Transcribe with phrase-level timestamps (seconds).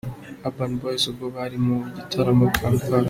[0.47, 2.99] Urban Boyz ubwo bari mu gitaramo Kampala.